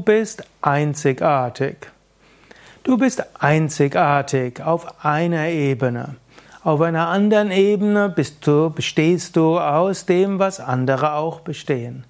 [0.00, 1.76] Du bist einzigartig.
[2.84, 6.16] Du bist einzigartig auf einer Ebene.
[6.64, 12.04] Auf einer anderen Ebene du, bestehst du aus dem, was andere auch bestehen.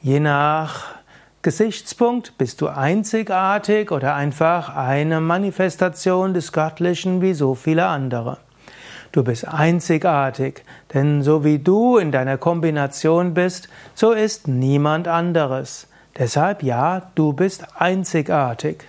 [0.00, 0.94] Je nach
[1.42, 8.38] Gesichtspunkt bist du einzigartig oder einfach eine Manifestation des Göttlichen wie so viele andere.
[9.10, 10.62] Du bist einzigartig,
[10.94, 15.88] denn so wie du in deiner Kombination bist, so ist niemand anderes.
[16.18, 18.84] Deshalb ja, du bist einzigartig.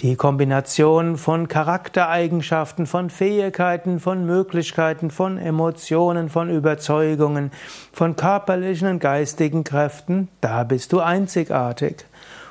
[0.00, 7.52] Die Kombination von Charaktereigenschaften, von Fähigkeiten, von Möglichkeiten, von Emotionen, von Überzeugungen,
[7.92, 12.04] von körperlichen und geistigen Kräften, da bist du einzigartig.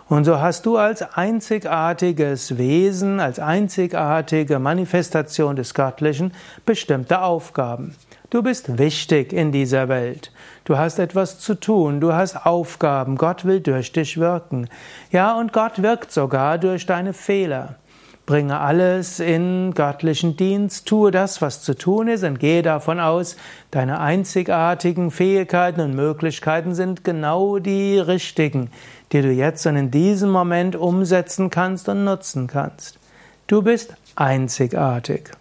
[0.07, 6.33] Und so hast du als einzigartiges Wesen, als einzigartige Manifestation des Göttlichen
[6.65, 7.95] bestimmte Aufgaben.
[8.31, 10.31] Du bist wichtig in dieser Welt.
[10.63, 14.69] Du hast etwas zu tun, du hast Aufgaben, Gott will durch dich wirken.
[15.11, 17.75] Ja, und Gott wirkt sogar durch deine Fehler.
[18.25, 23.35] Bringe alles in göttlichen Dienst, tue das, was zu tun ist und gehe davon aus,
[23.69, 28.71] deine einzigartigen Fähigkeiten und Möglichkeiten sind genau die richtigen,
[29.11, 32.97] die du jetzt und in diesem Moment umsetzen kannst und nutzen kannst.
[33.47, 35.31] Du bist einzigartig.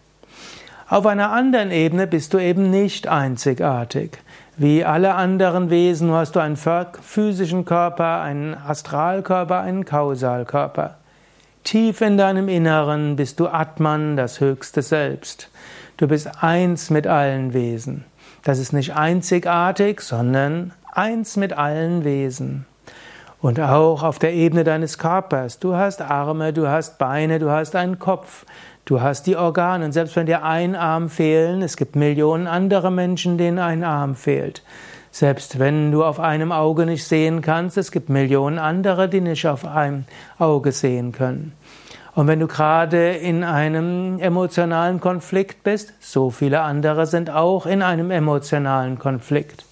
[0.91, 4.19] Auf einer anderen Ebene bist du eben nicht einzigartig.
[4.57, 10.97] Wie alle anderen Wesen hast du einen physischen Körper, einen Astralkörper, einen Kausalkörper.
[11.63, 15.49] Tief in deinem Inneren bist du Atman, das höchste Selbst.
[15.97, 18.05] Du bist eins mit allen Wesen.
[18.43, 22.67] Das ist nicht einzigartig, sondern eins mit allen Wesen.
[23.41, 25.59] Und auch auf der Ebene deines Körpers.
[25.59, 28.45] Du hast Arme, du hast Beine, du hast einen Kopf.
[28.85, 32.91] Du hast die Organe und selbst wenn dir ein Arm fehlen, es gibt Millionen andere
[32.91, 34.63] Menschen, denen ein Arm fehlt.
[35.13, 39.47] Selbst wenn du auf einem Auge nicht sehen kannst, es gibt Millionen andere, die nicht
[39.47, 40.05] auf einem
[40.39, 41.53] Auge sehen können.
[42.15, 47.83] Und wenn du gerade in einem emotionalen Konflikt bist, so viele andere sind auch in
[47.83, 49.65] einem emotionalen Konflikt.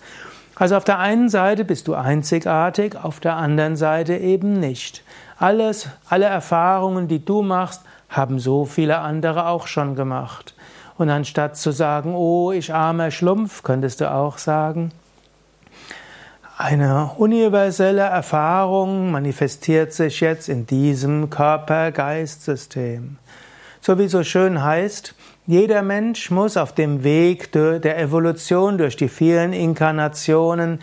[0.58, 5.04] Also auf der einen Seite bist du einzigartig, auf der anderen Seite eben nicht.
[5.38, 10.54] Alles, alle Erfahrungen, die du machst, haben so viele andere auch schon gemacht.
[10.96, 14.90] Und anstatt zu sagen, oh, ich armer Schlumpf, könntest du auch sagen,
[16.56, 23.18] eine universelle Erfahrung manifestiert sich jetzt in diesem Körper-Geist-System.
[23.80, 25.14] So wie so schön heißt,
[25.48, 30.82] jeder Mensch muss auf dem Weg der Evolution durch die vielen Inkarnationen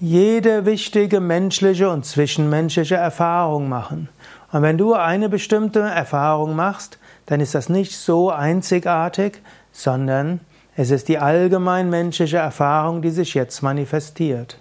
[0.00, 4.08] jede wichtige menschliche und zwischenmenschliche Erfahrung machen.
[4.50, 9.42] Und wenn du eine bestimmte Erfahrung machst, dann ist das nicht so einzigartig,
[9.72, 10.40] sondern
[10.74, 14.58] es ist die allgemein menschliche Erfahrung, die sich jetzt manifestiert.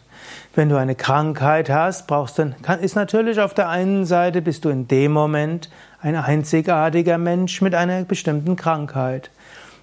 [0.55, 4.69] Wenn du eine Krankheit hast, brauchst du, ist natürlich auf der einen Seite bist du
[4.69, 5.69] in dem Moment
[6.01, 9.31] ein einzigartiger Mensch mit einer bestimmten Krankheit.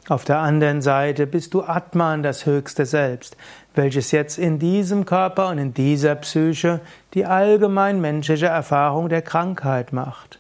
[0.09, 3.37] Auf der anderen Seite bist du Atman, das höchste Selbst,
[3.75, 6.81] welches jetzt in diesem Körper und in dieser Psyche
[7.15, 10.39] die allgemein menschliche Erfahrung der Krankheit macht.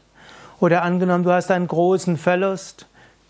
[0.60, 2.86] Oder angenommen, du hast einen großen Verlust.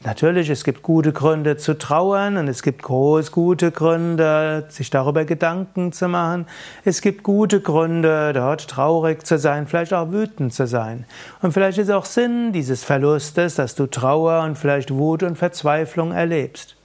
[0.06, 5.24] Natürlich, es gibt gute Gründe zu trauern und es gibt groß gute Gründe, sich darüber
[5.24, 6.44] Gedanken zu machen.
[6.84, 11.06] Es gibt gute Gründe, dort traurig zu sein, vielleicht auch wütend zu sein.
[11.40, 16.12] Und vielleicht ist auch Sinn dieses Verlustes, dass du Trauer und vielleicht Wut und Verzweiflung
[16.12, 16.76] erlebst.